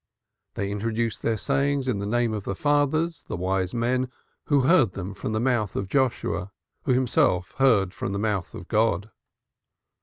They 0.55 0.71
introduce 0.71 1.19
their 1.19 1.37
sayings 1.37 1.87
in 1.87 1.99
the 1.99 2.07
name 2.07 2.33
of 2.33 2.43
the 2.43 2.55
fathers, 2.55 3.23
the 3.27 3.35
wise 3.37 3.71
men, 3.71 4.09
who 4.45 4.61
heard 4.61 4.93
them 4.93 5.13
from 5.13 5.31
the 5.33 5.39
mouth 5.39 5.75
of 5.75 5.89
Joshua, 5.89 6.51
who 6.85 6.91
himself 6.93 7.51
heard 7.59 7.89
them 7.91 7.95
from 7.95 8.11
the 8.13 8.17
mouth 8.17 8.55
of 8.55 8.67
God. 8.67 9.11